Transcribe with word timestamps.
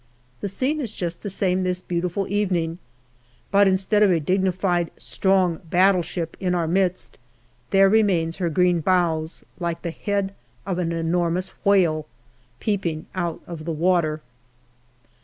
The 0.39 0.49
scene 0.49 0.81
is 0.81 0.91
just 0.91 1.21
the 1.21 1.29
same 1.29 1.61
this 1.61 1.79
beautiful 1.83 2.25
evening, 2.27 2.79
but 3.51 3.67
instead 3.67 4.01
of 4.01 4.09
a 4.09 4.19
dignified, 4.19 4.89
strong 4.97 5.61
battleship 5.69 6.35
in 6.39 6.55
our 6.55 6.67
midst, 6.67 7.19
there 7.69 7.87
remains 7.87 8.37
her 8.37 8.49
green 8.49 8.79
bows, 8.79 9.43
like 9.59 9.83
the 9.83 9.91
head 9.91 10.33
of 10.65 10.79
an 10.79 10.91
enormous 10.91 11.49
whale, 11.63 12.07
peeping 12.59 13.05
out 13.13 13.41
of 13.45 13.63
the 13.65 13.71
water. 13.71 14.21